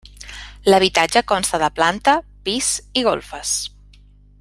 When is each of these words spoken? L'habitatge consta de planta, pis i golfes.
L'habitatge 0.73 1.23
consta 1.33 1.61
de 1.65 1.69
planta, 1.81 2.17
pis 2.49 2.73
i 3.03 3.07
golfes. 3.13 3.57